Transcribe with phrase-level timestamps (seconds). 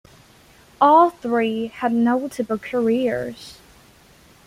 [0.81, 3.59] All three had notable careers.